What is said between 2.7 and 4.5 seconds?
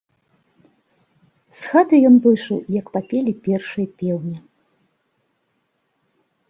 як папелі першыя пеўні.